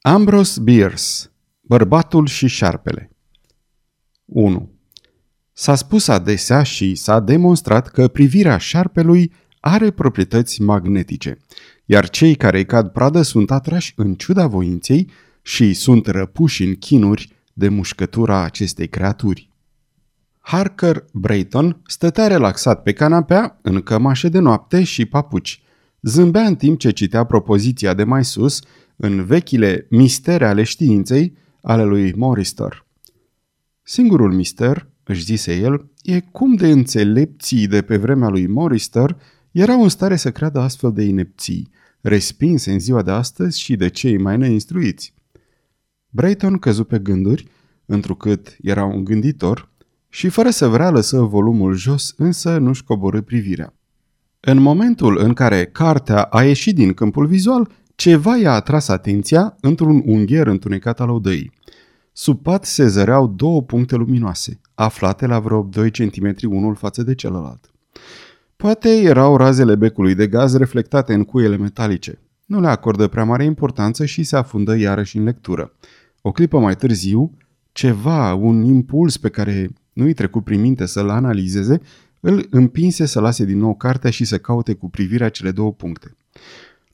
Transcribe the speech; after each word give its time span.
Ambrose 0.00 0.60
Bierce, 0.60 1.04
Bărbatul 1.60 2.26
și 2.26 2.46
șarpele 2.46 3.10
1. 4.24 4.70
S-a 5.52 5.74
spus 5.74 6.08
adesea 6.08 6.62
și 6.62 6.94
s-a 6.94 7.20
demonstrat 7.20 7.88
că 7.88 8.08
privirea 8.08 8.56
șarpelui 8.58 9.32
are 9.60 9.90
proprietăți 9.90 10.62
magnetice, 10.62 11.38
iar 11.84 12.08
cei 12.08 12.34
care 12.34 12.58
îi 12.58 12.66
cad 12.66 12.88
pradă 12.88 13.22
sunt 13.22 13.50
atrași 13.50 13.92
în 13.96 14.14
ciuda 14.14 14.46
voinței 14.46 15.10
și 15.42 15.74
sunt 15.74 16.06
răpuși 16.06 16.64
în 16.64 16.74
chinuri 16.74 17.32
de 17.52 17.68
mușcătura 17.68 18.42
acestei 18.42 18.88
creaturi. 18.88 19.50
Harker 20.38 21.04
Brayton 21.12 21.80
stătea 21.86 22.26
relaxat 22.26 22.82
pe 22.82 22.92
canapea, 22.92 23.58
în 23.62 23.82
cămașă 23.82 24.28
de 24.28 24.38
noapte 24.38 24.84
și 24.84 25.04
papuci. 25.04 25.62
Zâmbea 26.02 26.42
în 26.42 26.56
timp 26.56 26.78
ce 26.78 26.90
citea 26.90 27.24
propoziția 27.24 27.94
de 27.94 28.04
mai 28.04 28.24
sus, 28.24 28.60
în 29.00 29.24
vechile 29.24 29.86
mistere 29.90 30.46
ale 30.46 30.62
științei, 30.62 31.36
ale 31.62 31.84
lui 31.84 32.12
Morister. 32.12 32.86
Singurul 33.82 34.32
mister, 34.32 34.88
își 35.04 35.22
zise 35.22 35.56
el, 35.56 35.90
e 36.02 36.20
cum 36.20 36.54
de 36.54 36.70
înțelepții 36.70 37.66
de 37.66 37.82
pe 37.82 37.96
vremea 37.96 38.28
lui 38.28 38.46
Morister 38.46 39.16
erau 39.50 39.82
în 39.82 39.88
stare 39.88 40.16
să 40.16 40.30
creadă 40.30 40.58
astfel 40.58 40.92
de 40.92 41.02
inepții, 41.02 41.70
respinse 42.00 42.72
în 42.72 42.78
ziua 42.78 43.02
de 43.02 43.10
astăzi 43.10 43.60
și 43.60 43.76
de 43.76 43.88
cei 43.88 44.18
mai 44.18 44.36
neinstruiți. 44.36 45.14
Brayton 46.10 46.58
căzu 46.58 46.84
pe 46.84 46.98
gânduri, 46.98 47.48
întrucât 47.86 48.56
era 48.62 48.84
un 48.84 49.04
gânditor, 49.04 49.72
și 50.08 50.28
fără 50.28 50.50
să 50.50 50.68
vrea 50.68 50.90
lăsă 50.90 51.20
volumul 51.20 51.74
jos, 51.74 52.14
însă 52.16 52.58
nu-și 52.58 52.84
coborâ 52.84 53.22
privirea. 53.22 53.74
În 54.40 54.58
momentul 54.58 55.18
în 55.18 55.32
care 55.32 55.66
cartea 55.66 56.22
a 56.22 56.44
ieșit 56.44 56.74
din 56.74 56.92
câmpul 56.94 57.26
vizual, 57.26 57.70
ceva 57.98 58.36
i-a 58.36 58.52
atras 58.52 58.88
atenția 58.88 59.56
într-un 59.60 60.02
ungher 60.04 60.46
întunecat 60.46 61.00
al 61.00 61.10
odăii. 61.10 61.52
Sub 62.12 62.42
pat 62.42 62.64
se 62.64 62.86
zăreau 62.86 63.26
două 63.26 63.62
puncte 63.62 63.96
luminoase, 63.96 64.60
aflate 64.74 65.26
la 65.26 65.38
vreo 65.38 65.62
2 65.62 65.90
cm 65.90 66.34
unul 66.48 66.74
față 66.74 67.02
de 67.02 67.14
celălalt. 67.14 67.70
Poate 68.56 68.88
erau 68.88 69.36
razele 69.36 69.74
becului 69.74 70.14
de 70.14 70.26
gaz 70.26 70.56
reflectate 70.56 71.14
în 71.14 71.24
cuiele 71.24 71.56
metalice. 71.56 72.18
Nu 72.44 72.60
le 72.60 72.68
acordă 72.68 73.06
prea 73.06 73.24
mare 73.24 73.44
importanță 73.44 74.04
și 74.04 74.22
se 74.22 74.36
afundă 74.36 74.76
iarăși 74.76 75.16
în 75.16 75.24
lectură. 75.24 75.72
O 76.22 76.32
clipă 76.32 76.58
mai 76.58 76.76
târziu, 76.76 77.36
ceva, 77.72 78.34
un 78.34 78.64
impuls 78.64 79.16
pe 79.16 79.28
care 79.28 79.70
nu-i 79.92 80.14
trecut 80.14 80.44
prin 80.44 80.60
minte 80.60 80.86
să-l 80.86 81.08
analizeze, 81.08 81.80
îl 82.20 82.46
împinse 82.50 83.06
să 83.06 83.20
lase 83.20 83.44
din 83.44 83.58
nou 83.58 83.74
cartea 83.74 84.10
și 84.10 84.24
să 84.24 84.38
caute 84.38 84.74
cu 84.74 84.90
privirea 84.90 85.28
cele 85.28 85.50
două 85.50 85.72
puncte. 85.72 86.16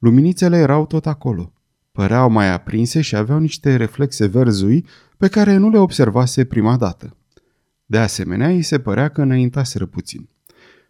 Luminițele 0.04 0.56
erau 0.56 0.86
tot 0.86 1.06
acolo. 1.06 1.52
Păreau 1.92 2.30
mai 2.30 2.52
aprinse 2.52 3.00
și 3.00 3.16
aveau 3.16 3.38
niște 3.38 3.76
reflexe 3.76 4.26
verzui 4.26 4.86
pe 5.16 5.28
care 5.28 5.56
nu 5.56 5.70
le 5.70 5.78
observase 5.78 6.44
prima 6.44 6.76
dată. 6.76 7.16
De 7.86 7.98
asemenea, 7.98 8.48
îi 8.48 8.62
se 8.62 8.78
părea 8.78 9.08
că 9.08 9.22
înaintaseră 9.22 9.86
puțin. 9.86 10.28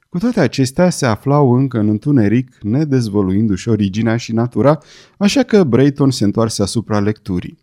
Cu 0.08 0.18
toate 0.18 0.40
acestea, 0.40 0.90
se 0.90 1.06
aflau 1.06 1.52
încă 1.52 1.78
în 1.78 1.88
întuneric, 1.88 2.58
nedezvăluindu-și 2.62 3.68
originea 3.68 4.16
și 4.16 4.32
natura, 4.32 4.78
așa 5.18 5.42
că 5.42 5.64
Brayton 5.64 6.10
se 6.10 6.24
întoarse 6.24 6.62
asupra 6.62 7.00
lecturii. 7.00 7.58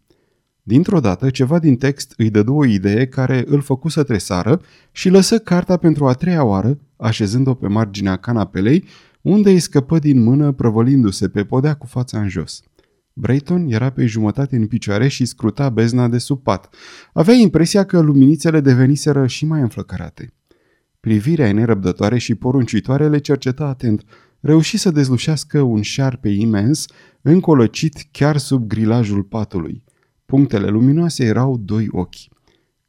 Dintr-o 0.63 0.99
dată, 0.99 1.29
ceva 1.29 1.59
din 1.59 1.75
text 1.77 2.13
îi 2.17 2.29
dădu 2.29 2.53
o 2.53 2.65
idee 2.65 3.07
care 3.07 3.43
îl 3.47 3.61
făcu 3.61 3.89
să 3.89 4.03
tresară 4.03 4.61
și 4.91 5.09
lăsă 5.09 5.39
cartea 5.39 5.77
pentru 5.77 6.07
a 6.07 6.13
treia 6.13 6.43
oară, 6.43 6.77
așezând-o 6.97 7.53
pe 7.53 7.67
marginea 7.67 8.15
canapelei, 8.15 8.83
unde 9.21 9.49
îi 9.49 9.59
scăpă 9.59 9.99
din 9.99 10.23
mână 10.23 10.51
prăvălindu-se 10.51 11.29
pe 11.29 11.43
podea 11.43 11.73
cu 11.73 11.85
fața 11.85 12.19
în 12.19 12.29
jos. 12.29 12.61
Brayton 13.13 13.67
era 13.69 13.89
pe 13.89 14.05
jumătate 14.05 14.55
în 14.55 14.67
picioare 14.67 15.07
și 15.07 15.25
scruta 15.25 15.69
bezna 15.69 16.07
de 16.07 16.17
sub 16.17 16.43
pat. 16.43 16.75
Avea 17.13 17.33
impresia 17.33 17.83
că 17.83 17.99
luminițele 17.99 18.59
deveniseră 18.59 19.27
și 19.27 19.45
mai 19.45 19.61
înflăcărate. 19.61 20.33
Privirea 20.99 21.53
nerăbdătoare 21.53 22.17
și 22.17 22.35
poruncitoare 22.35 23.07
le 23.07 23.17
cerceta 23.17 23.65
atent. 23.65 24.03
Reuși 24.39 24.77
să 24.77 24.91
dezlușească 24.91 25.61
un 25.61 25.81
șarpe 25.81 26.29
imens, 26.29 26.85
încolăcit 27.21 28.07
chiar 28.11 28.37
sub 28.37 28.67
grilajul 28.67 29.23
patului. 29.23 29.83
Punctele 30.25 30.67
luminoase 30.67 31.23
erau 31.23 31.57
doi 31.57 31.87
ochi. 31.91 32.40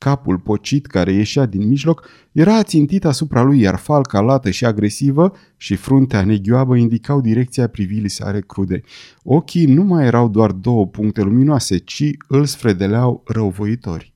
Capul 0.02 0.38
pocit 0.38 0.86
care 0.86 1.12
ieșea 1.12 1.46
din 1.46 1.68
mijloc 1.68 2.08
era 2.32 2.56
ațintit 2.56 3.04
asupra 3.04 3.42
lui, 3.42 3.60
iar 3.60 3.76
falca 3.76 4.20
lată 4.20 4.50
și 4.50 4.64
agresivă 4.64 5.32
și 5.56 5.74
fruntea 5.76 6.24
neghioabă 6.24 6.76
indicau 6.76 7.20
direcția 7.20 7.66
privirii 7.66 8.08
sare 8.08 8.40
crude. 8.40 8.80
Ochii 9.22 9.66
nu 9.66 9.82
mai 9.82 10.06
erau 10.06 10.28
doar 10.28 10.52
două 10.52 10.86
puncte 10.86 11.22
luminoase, 11.22 11.76
ci 11.78 12.10
îl 12.28 12.44
sfredeleau 12.44 13.22
răuvoitori. 13.26 14.14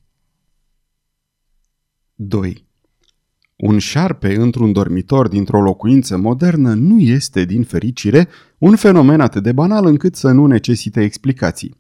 2. 2.14 2.66
Un 3.56 3.78
șarpe 3.78 4.34
într-un 4.34 4.72
dormitor 4.72 5.28
dintr-o 5.28 5.62
locuință 5.62 6.16
modernă 6.16 6.74
nu 6.74 7.00
este, 7.00 7.44
din 7.44 7.62
fericire, 7.62 8.28
un 8.58 8.76
fenomen 8.76 9.20
atât 9.20 9.42
de 9.42 9.52
banal 9.52 9.86
încât 9.86 10.14
să 10.14 10.30
nu 10.30 10.46
necesite 10.46 11.02
explicații. 11.02 11.76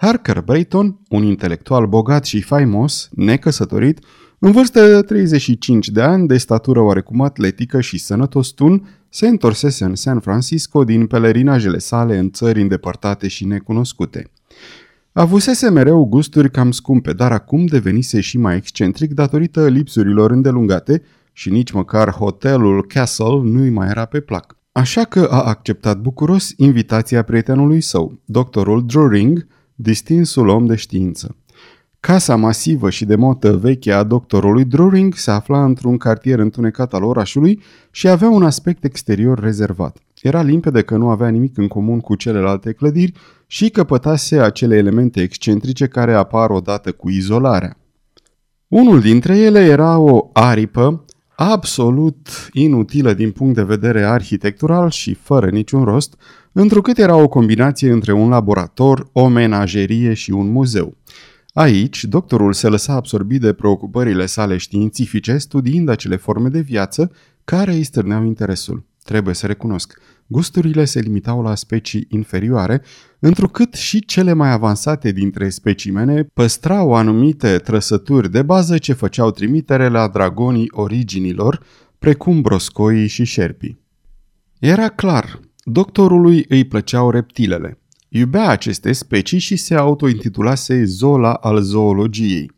Harker 0.00 0.40
Brayton, 0.40 1.00
un 1.08 1.22
intelectual 1.22 1.86
bogat 1.86 2.24
și 2.24 2.42
faimos, 2.42 3.08
necăsătorit, 3.12 3.98
în 4.38 4.52
vârstă 4.52 4.94
de 4.94 5.02
35 5.02 5.88
de 5.88 6.02
ani, 6.02 6.26
de 6.26 6.36
statură 6.36 6.80
oarecum 6.80 7.20
atletică 7.20 7.80
și 7.80 7.98
sănătos 7.98 8.48
tun, 8.48 8.88
se 9.08 9.28
întorsese 9.28 9.84
în 9.84 9.94
San 9.94 10.20
Francisco 10.20 10.84
din 10.84 11.06
pelerinajele 11.06 11.78
sale 11.78 12.18
în 12.18 12.30
țări 12.30 12.60
îndepărtate 12.60 13.28
și 13.28 13.44
necunoscute. 13.44 14.30
Avusese 15.12 15.70
mereu 15.70 16.04
gusturi 16.04 16.50
cam 16.50 16.70
scumpe, 16.70 17.12
dar 17.12 17.32
acum 17.32 17.66
devenise 17.66 18.20
și 18.20 18.38
mai 18.38 18.56
excentric 18.56 19.12
datorită 19.12 19.68
lipsurilor 19.68 20.30
îndelungate 20.30 21.02
și 21.32 21.50
nici 21.50 21.72
măcar 21.72 22.10
hotelul 22.10 22.86
Castle 22.86 23.40
nu-i 23.42 23.70
mai 23.70 23.88
era 23.88 24.04
pe 24.04 24.20
plac. 24.20 24.56
Așa 24.72 25.04
că 25.04 25.28
a 25.30 25.42
acceptat 25.42 25.98
bucuros 25.98 26.52
invitația 26.56 27.22
prietenului 27.22 27.80
său, 27.80 28.20
doctorul 28.24 28.86
Druring, 28.86 29.46
distinsul 29.80 30.48
om 30.48 30.66
de 30.66 30.74
știință. 30.74 31.36
Casa 32.00 32.36
masivă 32.36 32.90
și 32.90 33.04
de 33.04 33.16
motă 33.16 33.56
veche 33.56 33.92
a 33.92 34.02
doctorului 34.02 34.64
Druring 34.64 35.14
se 35.14 35.30
afla 35.30 35.64
într-un 35.64 35.96
cartier 35.96 36.38
întunecat 36.38 36.94
al 36.94 37.02
orașului 37.02 37.62
și 37.90 38.08
avea 38.08 38.28
un 38.28 38.42
aspect 38.42 38.84
exterior 38.84 39.38
rezervat. 39.38 39.96
Era 40.22 40.42
limpede 40.42 40.82
că 40.82 40.96
nu 40.96 41.08
avea 41.08 41.28
nimic 41.28 41.58
în 41.58 41.68
comun 41.68 42.00
cu 42.00 42.14
celelalte 42.14 42.72
clădiri 42.72 43.12
și 43.46 43.68
căpătase 43.68 44.40
acele 44.40 44.76
elemente 44.76 45.20
excentrice 45.20 45.86
care 45.86 46.12
apar 46.14 46.50
odată 46.50 46.92
cu 46.92 47.10
izolarea. 47.10 47.76
Unul 48.68 49.00
dintre 49.00 49.38
ele 49.38 49.64
era 49.64 49.98
o 49.98 50.30
aripă 50.32 51.04
absolut 51.36 52.50
inutilă 52.52 53.12
din 53.12 53.30
punct 53.30 53.54
de 53.54 53.62
vedere 53.62 54.04
arhitectural 54.04 54.90
și 54.90 55.14
fără 55.14 55.48
niciun 55.48 55.84
rost, 55.84 56.16
întrucât 56.60 56.98
era 56.98 57.16
o 57.16 57.28
combinație 57.28 57.90
între 57.90 58.12
un 58.12 58.28
laborator, 58.28 59.08
o 59.12 59.28
menagerie 59.28 60.14
și 60.14 60.30
un 60.30 60.50
muzeu. 60.50 60.96
Aici, 61.52 62.04
doctorul 62.04 62.52
se 62.52 62.68
lăsa 62.68 62.92
absorbit 62.92 63.40
de 63.40 63.52
preocupările 63.52 64.26
sale 64.26 64.56
științifice, 64.56 65.36
studiind 65.36 65.88
acele 65.88 66.16
forme 66.16 66.48
de 66.48 66.60
viață 66.60 67.12
care 67.44 67.72
îi 67.72 67.82
stârneau 67.82 68.24
interesul. 68.24 68.84
Trebuie 69.04 69.34
să 69.34 69.46
recunosc, 69.46 70.00
gusturile 70.26 70.84
se 70.84 71.00
limitau 71.00 71.42
la 71.42 71.54
specii 71.54 72.06
inferioare, 72.08 72.82
întrucât 73.18 73.74
și 73.74 74.04
cele 74.04 74.32
mai 74.32 74.52
avansate 74.52 75.12
dintre 75.12 75.48
specimene 75.48 76.22
păstrau 76.22 76.94
anumite 76.94 77.58
trăsături 77.58 78.30
de 78.30 78.42
bază 78.42 78.78
ce 78.78 78.92
făceau 78.92 79.30
trimitere 79.30 79.88
la 79.88 80.08
dragonii 80.08 80.70
originilor, 80.70 81.62
precum 81.98 82.40
broscoii 82.40 83.06
și 83.06 83.24
șerpii. 83.24 83.80
Era 84.58 84.88
clar, 84.88 85.40
doctorului 85.70 86.44
îi 86.48 86.64
plăceau 86.64 87.10
reptilele. 87.10 87.78
Iubea 88.08 88.48
aceste 88.48 88.92
specii 88.92 89.38
și 89.38 89.56
se 89.56 89.74
autointitulase 89.74 90.84
Zola 90.84 91.32
al 91.32 91.60
zoologiei. 91.60 92.50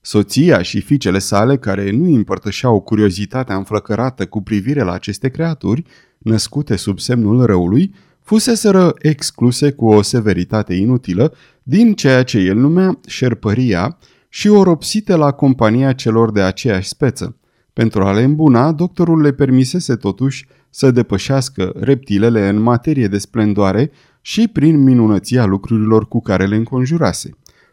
Soția 0.00 0.62
și 0.62 0.80
fiicele 0.80 1.18
sale, 1.18 1.56
care 1.56 1.90
nu 1.90 2.14
împărtășeau 2.14 2.80
curiozitatea 2.80 3.56
înflăcărată 3.56 4.26
cu 4.26 4.42
privire 4.42 4.82
la 4.82 4.92
aceste 4.92 5.28
creaturi, 5.28 5.84
născute 6.18 6.76
sub 6.76 6.98
semnul 6.98 7.46
răului, 7.46 7.94
fuseseră 8.22 8.94
excluse 8.98 9.70
cu 9.70 9.86
o 9.86 10.02
severitate 10.02 10.74
inutilă 10.74 11.34
din 11.62 11.94
ceea 11.94 12.22
ce 12.22 12.38
el 12.38 12.56
numea 12.56 12.98
șerpăria 13.06 13.98
și 14.28 14.48
oropsite 14.48 15.14
la 15.14 15.30
compania 15.30 15.92
celor 15.92 16.32
de 16.32 16.42
aceeași 16.42 16.88
speță. 16.88 17.36
Pentru 17.72 18.02
a 18.02 18.12
le 18.12 18.22
îmbuna, 18.22 18.72
doctorul 18.72 19.20
le 19.20 19.32
permisese 19.32 19.96
totuși 19.96 20.46
să 20.72 20.90
depășească 20.90 21.72
reptilele 21.76 22.48
în 22.48 22.60
materie 22.60 23.08
de 23.08 23.18
splendoare 23.18 23.90
și 24.20 24.48
prin 24.48 24.82
minunăția 24.82 25.44
lucrurilor 25.44 26.08
cu 26.08 26.20
care 26.20 26.46
le 26.46 26.56
înconjurase. 26.56 27.30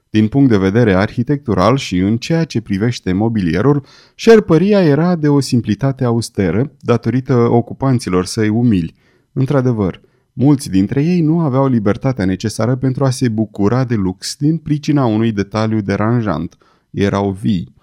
Din 0.09 0.27
punct 0.27 0.49
de 0.49 0.57
vedere 0.57 0.93
arhitectural 0.93 1.77
și 1.77 1.97
în 1.97 2.17
ceea 2.17 2.43
ce 2.43 2.61
privește 2.61 3.13
mobilierul, 3.13 3.85
șerpăria 4.15 4.83
era 4.83 5.15
de 5.15 5.27
o 5.27 5.39
simplitate 5.39 6.03
austeră, 6.03 6.71
datorită 6.79 7.33
ocupanților 7.33 8.25
săi 8.25 8.49
umili. 8.49 8.95
Într-adevăr, 9.33 10.01
Mulți 10.41 10.69
dintre 10.69 11.03
ei 11.03 11.21
nu 11.21 11.39
aveau 11.39 11.67
libertatea 11.67 12.25
necesară 12.25 12.75
pentru 12.75 13.05
a 13.05 13.09
se 13.09 13.29
bucura 13.29 13.83
de 13.83 13.95
lux 13.95 14.35
din 14.35 14.57
pricina 14.57 15.05
unui 15.05 15.31
detaliu 15.31 15.81
deranjant. 15.81 16.57
Erau 16.89 17.31
vii. 17.31 17.73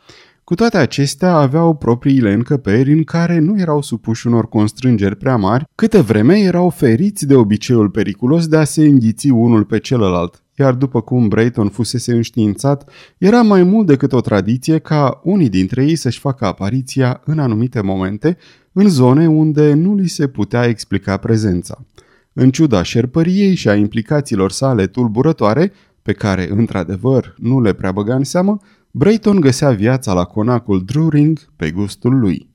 Cu 0.46 0.54
toate 0.54 0.76
acestea, 0.76 1.34
aveau 1.34 1.74
propriile 1.74 2.32
încăperi 2.32 2.92
în 2.92 3.04
care 3.04 3.38
nu 3.38 3.60
erau 3.60 3.82
supuși 3.82 4.26
unor 4.26 4.48
constrângeri 4.48 5.16
prea 5.16 5.36
mari, 5.36 5.64
câte 5.74 6.00
vreme 6.00 6.38
erau 6.38 6.70
feriți 6.70 7.26
de 7.26 7.34
obiceiul 7.34 7.90
periculos 7.90 8.46
de 8.46 8.56
a 8.56 8.64
se 8.64 8.84
înghiți 8.84 9.30
unul 9.30 9.64
pe 9.64 9.78
celălalt. 9.78 10.42
Iar 10.58 10.74
după 10.74 11.00
cum 11.00 11.28
Brayton 11.28 11.68
fusese 11.68 12.12
înștiințat, 12.12 12.90
era 13.18 13.42
mai 13.42 13.62
mult 13.62 13.86
decât 13.86 14.12
o 14.12 14.20
tradiție 14.20 14.78
ca 14.78 15.20
unii 15.24 15.48
dintre 15.48 15.84
ei 15.84 15.96
să-și 15.96 16.18
facă 16.18 16.44
apariția 16.44 17.20
în 17.24 17.38
anumite 17.38 17.80
momente, 17.80 18.36
în 18.72 18.88
zone 18.88 19.28
unde 19.28 19.74
nu 19.74 19.94
li 19.94 20.08
se 20.08 20.26
putea 20.26 20.64
explica 20.64 21.16
prezența. 21.16 21.84
În 22.32 22.50
ciuda 22.50 22.82
șerpăriei 22.82 23.54
și 23.54 23.68
a 23.68 23.74
implicațiilor 23.74 24.50
sale 24.50 24.86
tulburătoare, 24.86 25.72
pe 26.02 26.12
care, 26.12 26.48
într-adevăr, 26.50 27.34
nu 27.38 27.60
le 27.60 27.72
prea 27.72 27.92
băga 27.92 28.14
în 28.14 28.24
seamă, 28.24 28.58
Brayton 28.98 29.40
găsea 29.40 29.70
viața 29.70 30.12
la 30.12 30.24
conacul 30.24 30.84
Druring 30.84 31.38
pe 31.56 31.70
gustul 31.70 32.18
lui. 32.18 32.48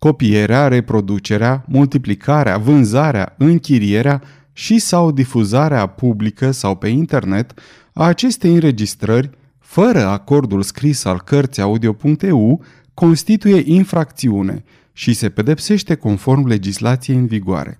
Copierea, 0.04 0.68
reproducerea, 0.68 1.64
multiplicarea, 1.68 2.58
vânzarea, 2.58 3.34
închirierea 3.38 4.22
și 4.52 4.78
sau 4.78 5.12
difuzarea 5.12 5.86
publică 5.86 6.50
sau 6.50 6.76
pe 6.76 6.88
internet 6.88 7.52
a 7.92 8.04
acestei 8.04 8.54
înregistrări, 8.54 9.30
fără 9.58 10.06
acordul 10.06 10.62
scris 10.62 11.04
al 11.04 11.20
cărții 11.20 11.62
audio.eu, 11.62 12.64
constituie 12.94 13.62
infracțiune 13.64 14.64
și 14.92 15.12
se 15.12 15.28
pedepsește 15.28 15.94
conform 15.94 16.46
legislației 16.46 17.16
în 17.16 17.26
vigoare. 17.26 17.78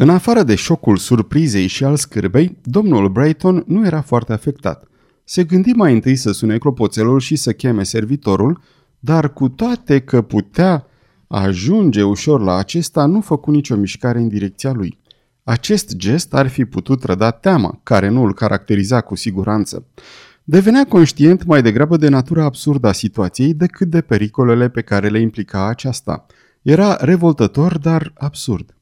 În 0.00 0.08
afară 0.08 0.42
de 0.42 0.54
șocul 0.54 0.96
surprizei 0.96 1.66
și 1.66 1.84
al 1.84 1.96
scârbei, 1.96 2.58
domnul 2.62 3.08
Brayton 3.08 3.64
nu 3.66 3.86
era 3.86 4.00
foarte 4.00 4.32
afectat. 4.32 4.84
Se 5.24 5.44
gândi 5.44 5.70
mai 5.70 5.92
întâi 5.92 6.16
să 6.16 6.32
sune 6.32 6.58
clopoțelul 6.58 7.20
și 7.20 7.36
să 7.36 7.52
cheme 7.52 7.82
servitorul, 7.82 8.60
dar 8.98 9.32
cu 9.32 9.48
toate 9.48 10.00
că 10.00 10.22
putea 10.22 10.86
ajunge 11.26 12.02
ușor 12.02 12.40
la 12.40 12.56
acesta, 12.56 13.06
nu 13.06 13.20
făcu 13.20 13.50
nicio 13.50 13.76
mișcare 13.76 14.18
în 14.18 14.28
direcția 14.28 14.72
lui. 14.72 14.98
Acest 15.44 15.96
gest 15.96 16.34
ar 16.34 16.48
fi 16.48 16.64
putut 16.64 17.04
răda 17.04 17.30
teama, 17.30 17.80
care 17.82 18.08
nu 18.08 18.22
îl 18.22 18.34
caracteriza 18.34 19.00
cu 19.00 19.14
siguranță. 19.14 19.86
Devenea 20.44 20.84
conștient 20.84 21.44
mai 21.44 21.62
degrabă 21.62 21.96
de 21.96 22.08
natura 22.08 22.44
absurdă 22.44 22.88
a 22.88 22.92
situației 22.92 23.54
decât 23.54 23.88
de 23.88 24.00
pericolele 24.00 24.68
pe 24.68 24.80
care 24.80 25.08
le 25.08 25.20
implica 25.20 25.68
aceasta. 25.68 26.26
Era 26.62 26.96
revoltător, 27.00 27.78
dar 27.78 28.12
absurd. 28.14 28.72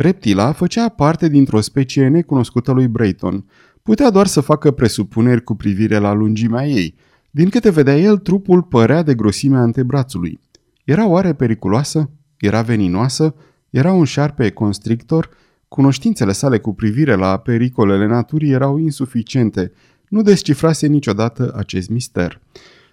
Reptila 0.00 0.52
făcea 0.52 0.88
parte 0.88 1.28
dintr-o 1.28 1.60
specie 1.60 2.08
necunoscută 2.08 2.72
lui 2.72 2.88
Brayton. 2.88 3.44
Putea 3.82 4.10
doar 4.10 4.26
să 4.26 4.40
facă 4.40 4.70
presupuneri 4.70 5.42
cu 5.44 5.54
privire 5.54 5.98
la 5.98 6.12
lungimea 6.12 6.66
ei. 6.66 6.94
Din 7.30 7.48
câte 7.48 7.70
vedea 7.70 7.96
el, 7.96 8.18
trupul 8.18 8.62
părea 8.62 9.02
de 9.02 9.14
grosimea 9.14 9.60
antebrațului. 9.60 10.40
Era 10.84 11.06
oare 11.06 11.32
periculoasă? 11.32 12.10
Era 12.36 12.62
veninoasă? 12.62 13.34
Era 13.70 13.92
un 13.92 14.04
șarpe 14.04 14.50
constrictor? 14.50 15.30
Cunoștințele 15.68 16.32
sale 16.32 16.58
cu 16.58 16.74
privire 16.74 17.14
la 17.14 17.36
pericolele 17.36 18.06
naturii 18.06 18.50
erau 18.50 18.76
insuficiente. 18.76 19.72
Nu 20.08 20.22
descifrase 20.22 20.86
niciodată 20.86 21.54
acest 21.56 21.88
mister. 21.88 22.40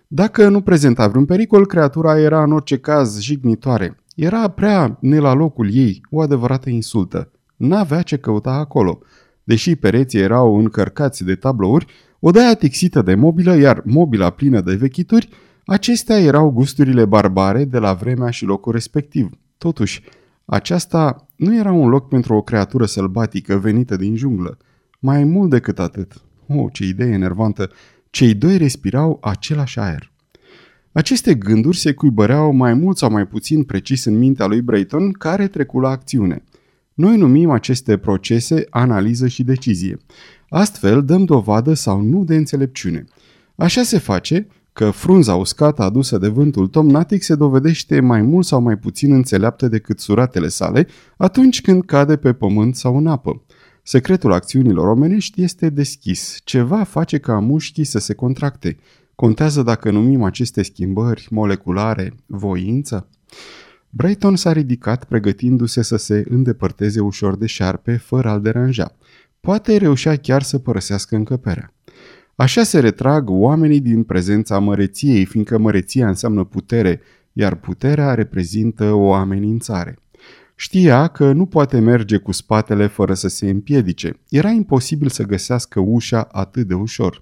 Dacă 0.07 0.49
nu 0.49 0.61
prezenta 0.61 1.07
vreun 1.07 1.25
pericol, 1.25 1.65
creatura 1.65 2.19
era 2.19 2.43
în 2.43 2.51
orice 2.51 2.77
caz 2.77 3.19
jignitoare. 3.19 3.97
Era 4.15 4.47
prea 4.47 4.97
ne 5.01 5.19
la 5.19 5.33
locul 5.33 5.69
ei, 5.73 6.01
o 6.09 6.21
adevărată 6.21 6.69
insultă. 6.69 7.31
N-avea 7.55 8.01
ce 8.01 8.17
căuta 8.17 8.51
acolo. 8.51 8.99
Deși 9.43 9.75
pereții 9.75 10.19
erau 10.19 10.57
încărcați 10.57 11.23
de 11.23 11.35
tablouri, 11.35 11.85
odaia 12.19 12.53
tixită 12.53 13.01
de 13.01 13.15
mobilă, 13.15 13.55
iar 13.57 13.81
mobila 13.85 14.29
plină 14.29 14.61
de 14.61 14.75
vechituri, 14.75 15.29
acestea 15.65 16.19
erau 16.19 16.49
gusturile 16.49 17.05
barbare 17.05 17.65
de 17.65 17.77
la 17.77 17.93
vremea 17.93 18.29
și 18.29 18.45
locul 18.45 18.71
respectiv. 18.71 19.29
Totuși, 19.57 20.03
aceasta 20.45 21.27
nu 21.35 21.55
era 21.55 21.71
un 21.71 21.89
loc 21.89 22.07
pentru 22.07 22.35
o 22.35 22.41
creatură 22.41 22.85
sălbatică 22.85 23.57
venită 23.57 23.95
din 23.95 24.15
junglă. 24.15 24.57
Mai 24.99 25.23
mult 25.23 25.49
decât 25.49 25.79
atât. 25.79 26.13
Oh, 26.47 26.65
ce 26.71 26.85
idee 26.85 27.11
enervantă! 27.11 27.69
Cei 28.09 28.33
doi 28.33 28.57
respirau 28.57 29.17
același 29.21 29.79
aer. 29.79 30.11
Aceste 30.95 31.33
gânduri 31.33 31.77
se 31.77 31.93
cuibăreau 31.93 32.51
mai 32.51 32.73
mult 32.73 32.97
sau 32.97 33.11
mai 33.11 33.27
puțin 33.27 33.63
precis 33.63 34.05
în 34.05 34.17
mintea 34.17 34.45
lui 34.45 34.61
Brayton, 34.61 35.11
care 35.11 35.47
trecu 35.47 35.79
la 35.79 35.89
acțiune. 35.89 36.43
Noi 36.93 37.17
numim 37.17 37.49
aceste 37.49 37.97
procese 37.97 38.67
analiză 38.69 39.27
și 39.27 39.43
decizie. 39.43 39.97
Astfel 40.49 41.03
dăm 41.03 41.25
dovadă 41.25 41.73
sau 41.73 42.01
nu 42.01 42.23
de 42.23 42.35
înțelepciune. 42.35 43.05
Așa 43.55 43.83
se 43.83 43.97
face 43.97 44.47
că 44.73 44.89
frunza 44.89 45.35
uscată 45.35 45.81
adusă 45.81 46.17
de 46.17 46.27
vântul 46.27 46.67
tomnatic 46.67 47.23
se 47.23 47.35
dovedește 47.35 47.99
mai 47.99 48.21
mult 48.21 48.45
sau 48.45 48.61
mai 48.61 48.77
puțin 48.77 49.11
înțeleaptă 49.11 49.67
decât 49.67 49.99
suratele 49.99 50.47
sale 50.47 50.87
atunci 51.17 51.61
când 51.61 51.85
cade 51.85 52.15
pe 52.15 52.33
pământ 52.33 52.75
sau 52.75 52.97
în 52.97 53.07
apă. 53.07 53.43
Secretul 53.83 54.31
acțiunilor 54.33 54.87
omenești 54.87 55.41
este 55.43 55.69
deschis. 55.69 56.37
Ceva 56.43 56.83
face 56.83 57.17
ca 57.17 57.39
mușchii 57.39 57.83
să 57.83 57.99
se 57.99 58.13
contracte. 58.13 58.77
Contează 59.15 59.61
dacă 59.61 59.91
numim 59.91 60.23
aceste 60.23 60.63
schimbări 60.63 61.27
moleculare 61.29 62.13
voință? 62.25 63.07
Brayton 63.89 64.35
s-a 64.35 64.51
ridicat 64.51 65.03
pregătindu-se 65.03 65.81
să 65.81 65.95
se 65.95 66.25
îndepărteze 66.29 66.99
ușor 66.99 67.37
de 67.37 67.45
șarpe 67.45 67.97
fără 67.97 68.29
a-l 68.29 68.41
deranja. 68.41 68.95
Poate 69.39 69.77
reușea 69.77 70.15
chiar 70.15 70.41
să 70.41 70.57
părăsească 70.57 71.15
încăperea. 71.15 71.73
Așa 72.35 72.63
se 72.63 72.79
retrag 72.79 73.29
oamenii 73.29 73.79
din 73.79 74.03
prezența 74.03 74.59
măreției, 74.59 75.25
fiindcă 75.25 75.57
măreția 75.57 76.07
înseamnă 76.07 76.43
putere, 76.43 77.01
iar 77.33 77.55
puterea 77.55 78.13
reprezintă 78.13 78.91
o 78.91 79.13
amenințare. 79.13 79.99
Știa 80.55 81.07
că 81.07 81.31
nu 81.31 81.45
poate 81.45 81.79
merge 81.79 82.17
cu 82.17 82.31
spatele 82.31 82.87
fără 82.87 83.13
să 83.13 83.27
se 83.27 83.49
împiedice. 83.49 84.19
Era 84.29 84.49
imposibil 84.49 85.09
să 85.09 85.23
găsească 85.23 85.79
ușa 85.79 86.27
atât 86.31 86.67
de 86.67 86.73
ușor. 86.73 87.21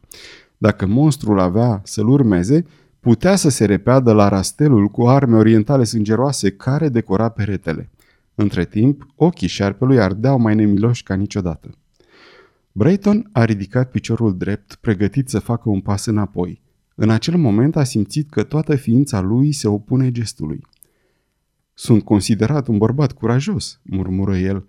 Dacă 0.63 0.85
monstrul 0.85 1.39
avea 1.39 1.81
să-l 1.83 2.07
urmeze, 2.07 2.65
putea 2.99 3.35
să 3.35 3.49
se 3.49 3.65
repeadă 3.65 4.13
la 4.13 4.27
rastelul 4.27 4.87
cu 4.87 5.07
arme 5.07 5.35
orientale 5.35 5.83
sângeroase 5.83 6.51
care 6.51 6.89
decora 6.89 7.29
peretele. 7.29 7.89
Între 8.35 8.65
timp, 8.65 9.07
ochii 9.15 9.47
șarpelui 9.47 9.99
ardeau 9.99 10.39
mai 10.39 10.55
nemiloși 10.55 11.03
ca 11.03 11.13
niciodată. 11.13 11.69
Brayton 12.71 13.29
a 13.31 13.45
ridicat 13.45 13.91
piciorul 13.91 14.37
drept, 14.37 14.75
pregătit 14.75 15.29
să 15.29 15.39
facă 15.39 15.69
un 15.69 15.81
pas 15.81 16.05
înapoi. 16.05 16.61
În 16.95 17.09
acel 17.09 17.37
moment 17.37 17.75
a 17.75 17.83
simțit 17.83 18.29
că 18.29 18.43
toată 18.43 18.75
ființa 18.75 19.21
lui 19.21 19.51
se 19.51 19.67
opune 19.67 20.11
gestului. 20.11 20.61
Sunt 21.73 22.03
considerat 22.03 22.67
un 22.67 22.77
bărbat 22.77 23.11
curajos, 23.11 23.79
murmură 23.81 24.37
el. 24.37 24.65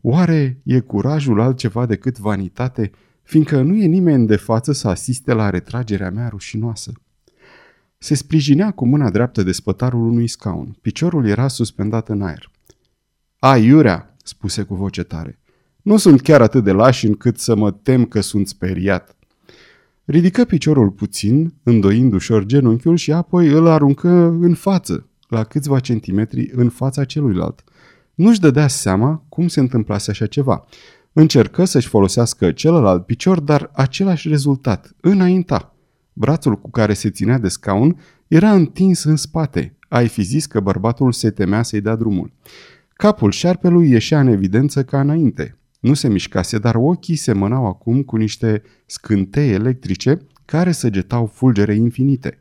Oare 0.00 0.60
e 0.62 0.80
curajul 0.80 1.40
altceva 1.40 1.86
decât 1.86 2.18
vanitate 2.18 2.90
fiindcă 3.22 3.62
nu 3.62 3.76
e 3.76 3.86
nimeni 3.86 4.26
de 4.26 4.36
față 4.36 4.72
să 4.72 4.88
asiste 4.88 5.32
la 5.32 5.50
retragerea 5.50 6.10
mea 6.10 6.28
rușinoasă. 6.28 6.92
se 7.98 8.14
sprijinea 8.14 8.70
cu 8.70 8.86
mâna 8.86 9.10
dreaptă 9.10 9.42
de 9.42 9.52
spătarul 9.52 10.06
unui 10.06 10.28
scaun. 10.28 10.76
Piciorul 10.80 11.26
era 11.26 11.48
suspendat 11.48 12.08
în 12.08 12.22
aer. 12.22 12.50
A, 13.38 13.56
iurea, 13.56 14.16
spuse 14.22 14.62
cu 14.62 14.74
voce 14.74 15.02
tare. 15.02 15.38
Nu 15.82 15.96
sunt 15.96 16.20
chiar 16.20 16.40
atât 16.42 16.64
de 16.64 16.72
lași 16.72 17.06
încât 17.06 17.38
să 17.38 17.56
mă 17.56 17.70
tem 17.70 18.04
că 18.04 18.20
sunt 18.20 18.48
speriat. 18.48 19.16
Ridică 20.04 20.44
piciorul 20.44 20.90
puțin, 20.90 21.54
îndoind 21.62 22.12
ușor 22.12 22.44
genunchiul 22.44 22.96
și 22.96 23.12
apoi 23.12 23.48
îl 23.48 23.66
aruncă 23.66 24.08
în 24.40 24.54
față, 24.54 25.08
la 25.28 25.44
câțiva 25.44 25.80
centimetri 25.80 26.50
în 26.54 26.68
fața 26.68 27.04
celuilalt. 27.04 27.64
Nu-și 28.14 28.40
dădea 28.40 28.68
seama 28.68 29.24
cum 29.28 29.48
se 29.48 29.60
întâmplase 29.60 30.10
așa 30.10 30.26
ceva. 30.26 30.64
Încercă 31.12 31.64
să-și 31.64 31.88
folosească 31.88 32.52
celălalt 32.52 33.06
picior, 33.06 33.40
dar 33.40 33.70
același 33.74 34.28
rezultat, 34.28 34.92
înainta. 35.00 35.74
Brațul 36.12 36.58
cu 36.58 36.70
care 36.70 36.94
se 36.94 37.10
ținea 37.10 37.38
de 37.38 37.48
scaun 37.48 38.00
era 38.28 38.52
întins 38.52 39.04
în 39.04 39.16
spate. 39.16 39.76
Ai 39.88 40.08
fi 40.08 40.22
zis 40.22 40.46
că 40.46 40.60
bărbatul 40.60 41.12
se 41.12 41.30
temea 41.30 41.62
să-i 41.62 41.80
dea 41.80 41.96
drumul. 41.96 42.32
Capul 42.88 43.30
șarpelui 43.30 43.90
ieșea 43.90 44.20
în 44.20 44.26
evidență 44.26 44.84
ca 44.84 45.00
înainte. 45.00 45.58
Nu 45.80 45.94
se 45.94 46.08
mișcase, 46.08 46.58
dar 46.58 46.74
ochii 46.74 47.16
se 47.16 47.32
mânau 47.32 47.66
acum 47.66 48.02
cu 48.02 48.16
niște 48.16 48.62
scântei 48.86 49.50
electrice 49.50 50.26
care 50.44 50.72
săgetau 50.72 51.26
fulgere 51.26 51.74
infinite. 51.74 52.40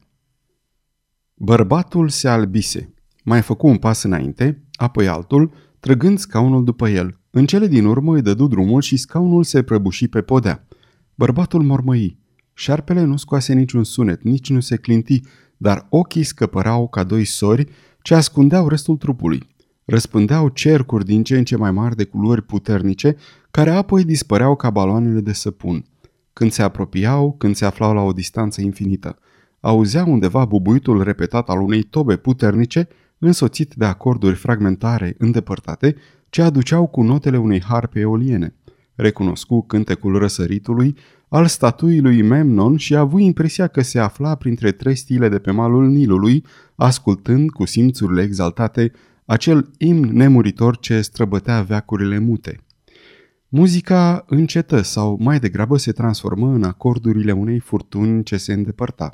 Bărbatul 1.33 2.09
se 2.09 2.27
albise. 2.27 2.93
Mai 3.23 3.41
făcu 3.41 3.67
un 3.67 3.77
pas 3.77 4.03
înainte, 4.03 4.63
apoi 4.73 5.07
altul, 5.07 5.53
trăgând 5.79 6.17
scaunul 6.17 6.63
după 6.63 6.89
el. 6.89 7.20
În 7.33 7.45
cele 7.45 7.67
din 7.67 7.85
urmă 7.85 8.15
îi 8.15 8.21
dădu 8.21 8.47
drumul 8.47 8.81
și 8.81 8.97
scaunul 8.97 9.43
se 9.43 9.63
prăbuși 9.63 10.07
pe 10.07 10.21
podea. 10.21 10.67
Bărbatul 11.15 11.63
mormăi. 11.63 12.19
Șarpele 12.53 13.03
nu 13.03 13.17
scoase 13.17 13.53
niciun 13.53 13.83
sunet, 13.83 14.23
nici 14.23 14.49
nu 14.49 14.59
se 14.59 14.75
clinti, 14.75 15.21
dar 15.57 15.87
ochii 15.89 16.23
scăpărau 16.23 16.87
ca 16.87 17.03
doi 17.03 17.25
sori 17.25 17.67
ce 18.01 18.15
ascundeau 18.15 18.67
restul 18.67 18.97
trupului. 18.97 19.49
Răspândeau 19.85 20.49
cercuri 20.49 21.05
din 21.05 21.23
ce 21.23 21.37
în 21.37 21.43
ce 21.43 21.55
mai 21.55 21.71
mari 21.71 21.95
de 21.95 22.03
culori 22.03 22.41
puternice, 22.41 23.15
care 23.51 23.69
apoi 23.69 24.03
dispăreau 24.03 24.55
ca 24.55 24.69
baloanele 24.69 25.19
de 25.19 25.33
săpun. 25.33 25.85
Când 26.33 26.51
se 26.51 26.61
apropiau, 26.61 27.35
când 27.37 27.55
se 27.55 27.65
aflau 27.65 27.93
la 27.93 28.01
o 28.01 28.11
distanță 28.11 28.61
infinită, 28.61 29.17
auzeau 29.59 30.11
undeva 30.11 30.45
bubuitul 30.45 31.03
repetat 31.03 31.49
al 31.49 31.61
unei 31.61 31.83
tobe 31.83 32.15
puternice, 32.15 32.87
însoțit 33.17 33.73
de 33.73 33.85
acorduri 33.85 34.35
fragmentare 34.35 35.15
îndepărtate, 35.17 35.95
ce 36.31 36.41
aduceau 36.41 36.87
cu 36.87 37.01
notele 37.01 37.37
unei 37.37 37.61
harpe 37.61 37.99
eoliene. 37.99 38.55
Recunoscu 38.95 39.61
cântecul 39.61 40.17
răsăritului 40.17 40.95
al 41.27 41.45
statuii 41.45 42.01
lui 42.01 42.21
Memnon 42.21 42.77
și 42.77 42.95
a 42.95 42.99
avut 42.99 43.21
impresia 43.21 43.67
că 43.67 43.81
se 43.81 43.99
afla 43.99 44.35
printre 44.35 44.71
trei 44.71 44.95
stile 44.95 45.29
de 45.29 45.39
pe 45.39 45.51
malul 45.51 45.87
Nilului, 45.87 46.45
ascultând 46.75 47.49
cu 47.49 47.65
simțurile 47.65 48.21
exaltate 48.21 48.91
acel 49.25 49.69
imn 49.77 50.09
nemuritor 50.13 50.77
ce 50.77 51.01
străbătea 51.01 51.61
veacurile 51.61 52.19
mute. 52.19 52.59
Muzica 53.47 54.25
încetă 54.27 54.81
sau 54.81 55.17
mai 55.19 55.39
degrabă 55.39 55.77
se 55.77 55.91
transformă 55.91 56.47
în 56.47 56.63
acordurile 56.63 57.31
unei 57.31 57.59
furtuni 57.59 58.23
ce 58.23 58.37
se 58.37 58.53
îndepărta. 58.53 59.09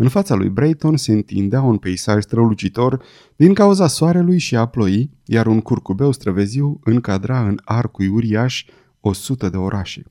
În 0.00 0.08
fața 0.08 0.34
lui 0.34 0.48
Brayton 0.48 0.96
se 0.96 1.12
întindea 1.12 1.62
un 1.62 1.76
peisaj 1.76 2.22
strălucitor 2.22 3.02
din 3.36 3.54
cauza 3.54 3.86
soarelui 3.86 4.38
și 4.38 4.56
a 4.56 4.66
ploii, 4.66 5.10
iar 5.24 5.46
un 5.46 5.60
curcubeu 5.60 6.12
străveziu 6.12 6.80
încadra 6.84 7.46
în 7.46 7.60
arcui 7.64 8.08
uriaș 8.08 8.64
o 9.00 9.12
sută 9.12 9.48
de 9.48 9.56
orașe. 9.56 10.02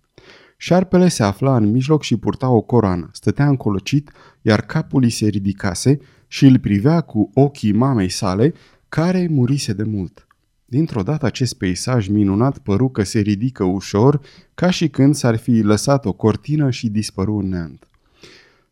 Șarpele 0.58 1.08
se 1.08 1.24
afla 1.24 1.56
în 1.56 1.72
mijloc 1.72 2.04
și 2.04 2.18
purta 2.18 2.50
o 2.50 2.62
coroană, 2.62 3.10
stătea 3.14 3.48
încolocit, 3.48 4.12
iar 4.42 4.62
capul 4.62 5.04
îi 5.04 5.10
se 5.10 5.28
ridicase 5.28 6.00
și 6.28 6.46
îl 6.46 6.60
privea 6.60 7.02
cu 7.02 7.32
ochii 7.34 7.74
mamei 7.74 8.10
sale, 8.10 8.54
care 8.90 9.28
murise 9.32 9.74
de 9.74 9.84
mult. 9.84 10.28
Dintr-o 10.66 11.04
dată 11.04 11.26
acest 11.26 11.58
peisaj 11.58 12.08
minunat 12.08 12.58
păru 12.58 12.90
că 12.90 13.04
se 13.04 13.20
ridică 13.20 13.64
ușor, 13.64 14.22
ca 14.54 14.70
și 14.70 14.90
când 14.90 15.16
s-ar 15.16 15.36
fi 15.36 15.62
lăsat 15.62 16.06
o 16.06 16.14
cortină 16.14 16.70
și 16.70 16.90
dispăru 16.90 17.36
în 17.36 17.50
neant. 17.50 17.88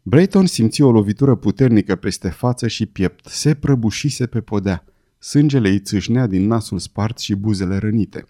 Brayton 0.07 0.45
simți 0.45 0.81
o 0.81 0.91
lovitură 0.91 1.35
puternică 1.35 1.95
peste 1.95 2.29
față 2.29 2.67
și 2.67 2.85
piept. 2.85 3.25
Se 3.25 3.53
prăbușise 3.53 4.25
pe 4.25 4.41
podea. 4.41 4.85
Sângele 5.19 5.69
îi 5.69 5.79
țâșnea 5.79 6.27
din 6.27 6.47
nasul 6.47 6.79
spart 6.79 7.19
și 7.19 7.35
buzele 7.35 7.77
rănite. 7.77 8.25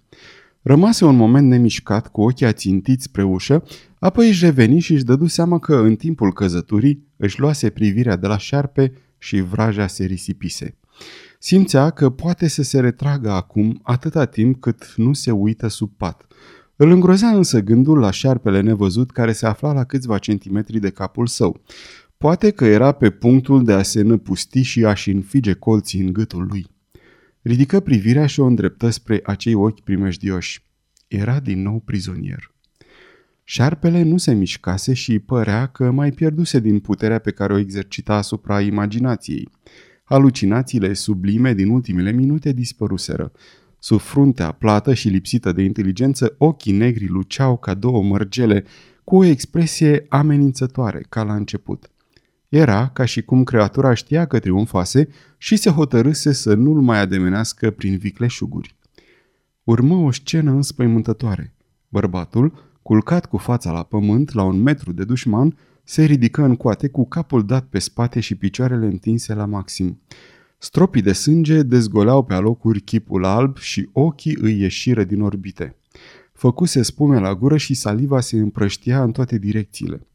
Rămase 0.61 1.05
un 1.05 1.15
moment 1.15 1.47
nemișcat, 1.47 2.07
cu 2.07 2.21
ochii 2.21 2.45
ațintiți 2.45 3.03
spre 3.03 3.23
ușă, 3.23 3.63
apoi 3.99 4.27
își 4.27 4.45
reveni 4.45 4.79
și 4.79 4.93
își 4.93 5.03
dădu 5.03 5.27
seama 5.27 5.59
că, 5.59 5.75
în 5.75 5.95
timpul 5.95 6.33
căzăturii, 6.33 7.07
își 7.17 7.39
luase 7.39 7.69
privirea 7.69 8.15
de 8.15 8.27
la 8.27 8.37
șarpe 8.37 8.91
și 9.17 9.41
vraja 9.41 9.87
se 9.87 10.05
risipise. 10.05 10.77
Simțea 11.39 11.89
că 11.89 12.09
poate 12.09 12.47
să 12.47 12.63
se 12.63 12.79
retragă 12.79 13.31
acum 13.31 13.79
atâta 13.83 14.25
timp 14.25 14.61
cât 14.61 14.93
nu 14.95 15.13
se 15.13 15.31
uită 15.31 15.67
sub 15.67 15.91
pat. 15.97 16.25
Îl 16.75 16.91
îngrozea 16.91 17.29
însă 17.29 17.59
gândul 17.59 17.99
la 17.99 18.11
șarpele 18.11 18.61
nevăzut 18.61 19.11
care 19.11 19.31
se 19.31 19.45
afla 19.45 19.73
la 19.73 19.83
câțiva 19.83 20.17
centimetri 20.17 20.79
de 20.79 20.89
capul 20.89 21.27
său. 21.27 21.61
Poate 22.17 22.51
că 22.51 22.65
era 22.65 22.91
pe 22.91 23.09
punctul 23.09 23.63
de 23.63 23.73
a 23.73 23.81
se 23.81 24.01
năpusti 24.01 24.61
și 24.61 24.85
a-și 24.85 25.09
înfige 25.09 25.53
colții 25.53 25.99
în 26.01 26.13
gâtul 26.13 26.45
lui. 26.49 26.67
Ridică 27.41 27.79
privirea 27.79 28.25
și 28.25 28.39
o 28.39 28.45
îndreptă 28.45 28.89
spre 28.89 29.19
acei 29.23 29.53
ochi 29.53 29.81
primejdioși. 29.81 30.65
Era 31.07 31.39
din 31.39 31.61
nou 31.61 31.79
prizonier. 31.79 32.53
Șarpele 33.43 34.03
nu 34.03 34.17
se 34.17 34.33
mișcase 34.33 34.93
și 34.93 35.19
părea 35.19 35.65
că 35.65 35.91
mai 35.91 36.11
pierduse 36.11 36.59
din 36.59 36.79
puterea 36.79 37.19
pe 37.19 37.31
care 37.31 37.53
o 37.53 37.57
exercita 37.57 38.13
asupra 38.13 38.61
imaginației. 38.61 39.49
Halucinațiile 40.03 40.93
sublime 40.93 41.53
din 41.53 41.69
ultimele 41.69 42.11
minute 42.11 42.51
dispăruseră. 42.51 43.31
Sub 43.85 43.99
fruntea 43.99 44.51
plată 44.51 44.93
și 44.93 45.07
lipsită 45.07 45.51
de 45.51 45.61
inteligență, 45.61 46.35
ochii 46.37 46.71
negri 46.71 47.07
luceau 47.07 47.57
ca 47.57 47.73
două 47.73 48.03
mărgele, 48.03 48.63
cu 49.03 49.15
o 49.15 49.23
expresie 49.23 50.05
amenințătoare, 50.09 51.05
ca 51.09 51.23
la 51.23 51.35
început. 51.35 51.91
Era 52.49 52.87
ca 52.87 53.05
și 53.05 53.21
cum 53.21 53.43
creatura 53.43 53.93
știa 53.93 54.25
că 54.25 54.39
triumfase 54.39 55.07
și 55.37 55.55
se 55.55 55.69
hotărâse 55.69 56.33
să 56.33 56.53
nu-l 56.53 56.81
mai 56.81 56.99
ademenească 56.99 57.71
prin 57.71 57.97
vicleșuguri. 57.97 58.75
Urmă 59.63 59.95
o 59.95 60.11
scenă 60.11 60.51
înspăimântătoare. 60.51 61.53
Bărbatul, 61.87 62.53
culcat 62.81 63.25
cu 63.25 63.37
fața 63.37 63.71
la 63.71 63.83
pământ, 63.83 64.33
la 64.33 64.43
un 64.43 64.61
metru 64.61 64.91
de 64.91 65.03
dușman, 65.03 65.57
se 65.83 66.03
ridică 66.03 66.43
în 66.43 66.55
coate 66.55 66.87
cu 66.87 67.07
capul 67.07 67.45
dat 67.45 67.65
pe 67.65 67.79
spate 67.79 68.19
și 68.19 68.35
picioarele 68.35 68.85
întinse 68.85 69.33
la 69.33 69.45
maxim. 69.45 69.99
Stropii 70.57 71.01
de 71.01 71.13
sânge 71.13 71.63
dezgoleau 71.63 72.23
pe 72.23 72.33
alocuri 72.33 72.81
chipul 72.81 73.25
alb 73.25 73.57
și 73.57 73.89
ochii 73.91 74.37
îi 74.41 74.59
ieșiră 74.59 75.03
din 75.03 75.21
orbite. 75.21 75.75
Făcuse 76.33 76.81
spume 76.81 77.19
la 77.19 77.35
gură 77.35 77.57
și 77.57 77.73
saliva 77.73 78.19
se 78.19 78.37
împrăștia 78.37 79.03
în 79.03 79.11
toate 79.11 79.37
direcțiile. 79.37 80.07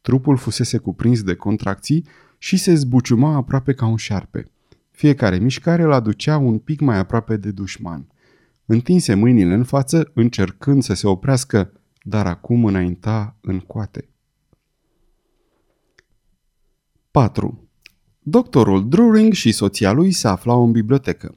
Trupul 0.00 0.36
fusese 0.36 0.78
cuprins 0.78 1.22
de 1.22 1.34
contracții 1.34 2.06
și 2.38 2.56
se 2.56 2.74
zbuciuma 2.74 3.34
aproape 3.34 3.72
ca 3.72 3.86
un 3.86 3.96
șarpe. 3.96 4.50
Fiecare 4.90 5.38
mișcare 5.38 5.82
îl 5.82 5.92
aducea 5.92 6.36
un 6.36 6.58
pic 6.58 6.80
mai 6.80 6.98
aproape 6.98 7.36
de 7.36 7.50
dușman. 7.50 8.06
Întinse 8.66 9.14
mâinile 9.14 9.54
în 9.54 9.64
față, 9.64 10.10
încercând 10.14 10.82
să 10.82 10.94
se 10.94 11.06
oprească, 11.06 11.72
dar 12.02 12.26
acum 12.26 12.64
înainta 12.64 13.36
în 13.40 13.58
coate. 13.58 14.08
4. 17.10 17.69
Doctorul 18.22 18.88
Druring 18.88 19.32
și 19.32 19.52
soția 19.52 19.92
lui 19.92 20.10
se 20.10 20.28
aflau 20.28 20.64
în 20.64 20.70
bibliotecă. 20.70 21.36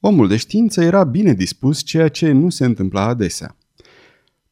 Omul 0.00 0.28
de 0.28 0.36
știință 0.36 0.82
era 0.82 1.04
bine 1.04 1.32
dispus, 1.32 1.82
ceea 1.82 2.08
ce 2.08 2.32
nu 2.32 2.50
se 2.50 2.64
întâmpla 2.64 3.02
adesea. 3.02 3.56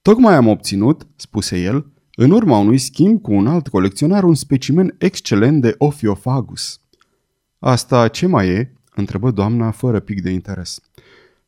Tocmai 0.02 0.34
am 0.34 0.46
obținut, 0.46 1.06
spuse 1.16 1.60
el, 1.60 1.86
în 2.14 2.30
urma 2.30 2.58
unui 2.58 2.78
schimb 2.78 3.20
cu 3.20 3.32
un 3.32 3.46
alt 3.46 3.68
colecționar, 3.68 4.24
un 4.24 4.34
specimen 4.34 4.94
excelent 4.98 5.60
de 5.60 5.74
Ophiofagus. 5.78 6.80
Asta 7.58 8.08
ce 8.08 8.26
mai 8.26 8.48
e? 8.48 8.72
întrebă 8.94 9.30
doamna 9.30 9.70
fără 9.70 10.00
pic 10.00 10.22
de 10.22 10.30
interes. 10.30 10.80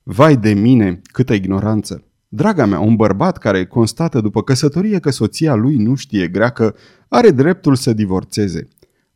Vai 0.03 0.37
de 0.37 0.53
mine, 0.53 1.01
câtă 1.03 1.35
ignoranță! 1.35 2.05
Draga 2.29 2.67
mea, 2.67 2.79
un 2.79 2.97
bărbat 2.97 3.39
care 3.39 3.67
constată 3.67 4.21
după 4.21 4.43
căsătorie 4.43 4.99
că 4.99 5.11
soția 5.11 5.55
lui 5.55 5.77
nu 5.77 5.95
știe 5.95 6.29
greacă, 6.29 6.75
are 7.09 7.31
dreptul 7.31 7.75
să 7.75 7.93
divorțeze. 7.93 8.69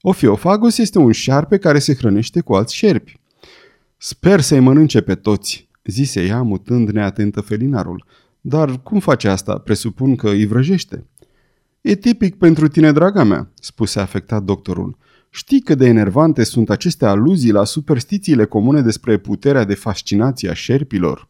Ophiofagus 0.07 0.79
este 0.79 0.99
un 0.99 1.13
șarpe 1.13 1.59
care 1.59 1.79
se 1.79 1.95
hrănește 1.95 2.41
cu 2.41 2.55
alți 2.55 2.75
șerpi. 2.75 3.21
Sper 3.97 4.41
să-i 4.41 4.61
mănânce 4.61 5.01
pe 5.01 5.15
toți, 5.15 5.69
zise 5.85 6.25
ea 6.25 6.43
mutând 6.43 6.89
neatentă 6.89 7.41
felinarul. 7.41 8.05
Dar 8.41 8.83
cum 8.83 9.01
face 9.01 9.29
asta? 9.29 9.59
Presupun 9.59 10.17
că 10.17 10.29
îi 10.29 10.47
vrăjește. 10.47 11.07
E 11.81 11.95
tipic 11.95 12.35
pentru 12.35 12.69
tine, 12.69 12.93
draga 12.93 13.23
mea, 13.23 13.51
spuse 13.61 14.01
afectat 14.01 14.43
doctorul. 14.43 14.97
Știi 15.31 15.61
cât 15.61 15.79
de 15.79 15.87
enervante 15.87 16.45
sunt 16.45 16.71
aceste 16.71 17.07
aluzii 17.07 17.53
la 17.53 17.65
superstițiile 17.65 18.45
comune 18.45 18.81
despre 18.81 19.19
puterea 19.19 19.65
de 19.65 19.75
fascinație 19.75 20.51
a 20.51 20.55
șerpilor? 20.55 21.29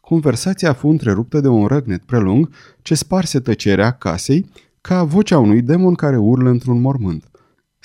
Conversația 0.00 0.72
fu 0.72 0.88
întreruptă 0.88 1.40
de 1.40 1.48
un 1.48 1.66
răgnet 1.66 2.02
prelung 2.02 2.50
ce 2.82 2.94
sparse 2.94 3.40
tăcerea 3.40 3.90
casei 3.90 4.50
ca 4.80 5.04
vocea 5.04 5.38
unui 5.38 5.62
demon 5.62 5.94
care 5.94 6.16
urlă 6.16 6.50
într-un 6.50 6.80
mormânt. 6.80 7.28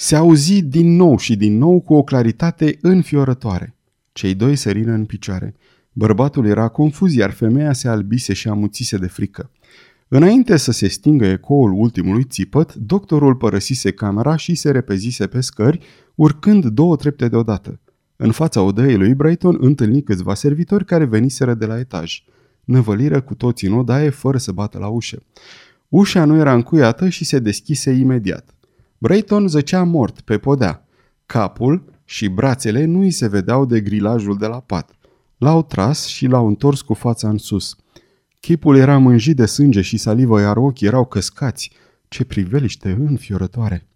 Se 0.03 0.15
auzi 0.15 0.62
din 0.62 0.95
nou 0.95 1.17
și 1.17 1.36
din 1.36 1.57
nou 1.57 1.81
cu 1.81 1.93
o 1.93 2.03
claritate 2.03 2.77
înfiorătoare. 2.81 3.75
Cei 4.12 4.33
doi 4.33 4.55
sărină 4.55 4.93
în 4.93 5.05
picioare. 5.05 5.55
Bărbatul 5.91 6.45
era 6.45 6.67
confuz, 6.67 7.13
iar 7.13 7.31
femeia 7.31 7.74
se 7.74 7.88
albise 7.88 8.33
și 8.33 8.48
amuțise 8.48 8.98
de 8.98 9.07
frică. 9.07 9.51
Înainte 10.07 10.57
să 10.57 10.72
se 10.72 10.88
stingă 10.88 11.25
ecoul 11.25 11.72
ultimului 11.72 12.24
țipăt, 12.24 12.74
doctorul 12.74 13.36
părăsise 13.36 13.91
camera 13.91 14.36
și 14.36 14.55
se 14.55 14.72
repezise 14.72 15.27
pe 15.27 15.41
scări, 15.41 15.79
urcând 16.15 16.65
două 16.65 16.95
trepte 16.95 17.27
deodată. 17.27 17.79
În 18.15 18.31
fața 18.31 18.62
odăii 18.62 18.98
lui 18.98 19.13
Brighton 19.13 19.57
întâlni 19.60 20.03
câțiva 20.03 20.33
servitori 20.33 20.86
care 20.86 21.05
veniseră 21.05 21.53
de 21.53 21.65
la 21.65 21.79
etaj. 21.79 22.24
Năvăliră 22.63 23.22
cu 23.22 23.36
toții 23.36 23.67
în 23.67 23.74
odaie 23.74 24.10
fără 24.10 24.38
să 24.38 24.51
bată 24.51 24.77
la 24.77 24.88
ușă. 24.88 25.24
Ușa 25.89 26.25
nu 26.25 26.36
era 26.36 26.53
încuiată 26.53 27.10
și 27.10 27.25
se 27.25 27.39
deschise 27.39 27.91
imediat. 27.91 28.53
Brayton 29.03 29.48
zăcea 29.48 29.83
mort 29.83 30.22
pe 30.22 30.38
podea. 30.38 30.86
Capul 31.25 31.83
și 32.05 32.27
brațele 32.27 32.86
nu 32.86 33.00
îi 33.00 33.12
se 33.12 33.27
vedeau 33.27 33.65
de 33.65 33.81
grilajul 33.81 34.38
de 34.38 34.45
la 34.45 34.60
pat. 34.60 34.95
L-au 35.38 35.63
tras 35.63 36.05
și 36.05 36.27
l-au 36.27 36.48
întors 36.48 36.81
cu 36.81 36.93
fața 36.93 37.29
în 37.29 37.38
sus. 37.38 37.75
Chipul 38.39 38.75
era 38.75 38.98
mânjit 38.98 39.36
de 39.36 39.45
sânge 39.45 39.81
și 39.81 39.98
salivă, 39.98 40.39
iar 40.39 40.57
ochii 40.57 40.88
erau 40.88 41.05
căscați. 41.05 41.72
Ce 42.07 42.24
priveliște 42.24 42.91
înfiorătoare! 42.91 43.88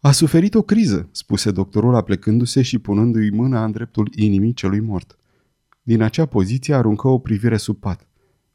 A 0.00 0.12
suferit 0.12 0.54
o 0.54 0.62
criză, 0.62 1.08
spuse 1.12 1.50
doctorul 1.50 1.94
aplecându-se 1.94 2.62
și 2.62 2.78
punându-i 2.78 3.30
mâna 3.30 3.64
în 3.64 3.70
dreptul 3.70 4.10
inimii 4.16 4.52
celui 4.52 4.80
mort. 4.80 5.18
Din 5.82 6.02
acea 6.02 6.26
poziție 6.26 6.74
aruncă 6.74 7.08
o 7.08 7.18
privire 7.18 7.56
sub 7.56 7.76
pat. 7.76 8.08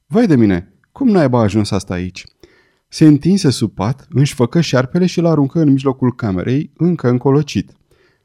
Vai 0.06 0.28
de 0.28 0.36
mine, 0.36 0.74
cum 0.92 1.08
naiba 1.08 1.40
a 1.40 1.44
ajuns 1.44 1.72
asta 1.72 1.94
aici? 1.94 2.24
Se 2.92 3.06
întinse 3.06 3.50
sub 3.50 3.74
pat, 3.74 4.08
își 4.10 4.34
făcă 4.34 4.62
șarpele 4.62 5.06
și 5.06 5.22
l-aruncă 5.22 5.60
în 5.60 5.72
mijlocul 5.72 6.16
camerei, 6.16 6.72
încă 6.78 7.10
încolocit. 7.10 7.72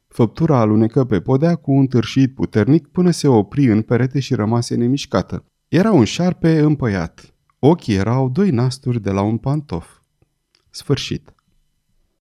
Făptura 0.08 0.58
alunecă 0.58 1.04
pe 1.04 1.20
podea 1.20 1.54
cu 1.54 1.72
un 1.72 1.86
târșit 1.86 2.34
puternic 2.34 2.86
până 2.86 3.10
se 3.10 3.28
opri 3.28 3.70
în 3.70 3.82
perete 3.82 4.20
și 4.20 4.34
rămase 4.34 4.74
nemișcată. 4.74 5.44
Era 5.68 5.92
un 5.92 6.04
șarpe 6.04 6.58
împăiat. 6.58 7.34
Ochii 7.58 7.94
erau 7.94 8.28
doi 8.28 8.50
nasturi 8.50 9.02
de 9.02 9.10
la 9.10 9.22
un 9.22 9.36
pantof. 9.36 9.88
Sfârșit. 10.70 11.33